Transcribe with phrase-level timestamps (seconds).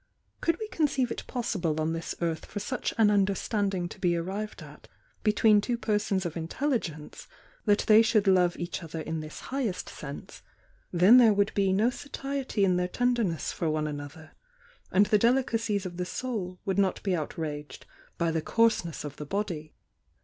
[0.41, 4.63] Could we conceive it possible on this earth for such an understanding to be arrived
[4.63, 4.87] at
[5.21, 7.27] between two persons of intelligence
[7.65, 10.41] that they should love each other in this hi^est sense,
[10.91, 14.31] then there would be no satiety in their tenderness for one another,
[14.91, 17.85] and the delicacies of the soul would not be out raged
[18.17, 19.75] by the coarseness of the body.